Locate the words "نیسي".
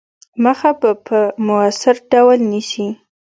2.51-2.87